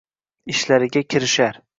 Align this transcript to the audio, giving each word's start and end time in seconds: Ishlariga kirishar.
Ishlariga 0.53 1.03
kirishar. 1.11 1.61